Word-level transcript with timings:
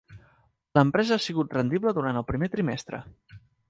L'empresa 0.77 1.15
ha 1.19 1.23
sigut 1.27 1.55
rendible 1.59 1.97
durant 2.01 2.21
el 2.25 2.29
primer 2.35 2.53
trimestre. 2.59 3.09